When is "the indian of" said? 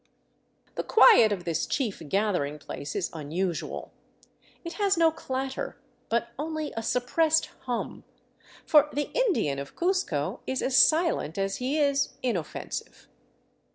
8.91-9.75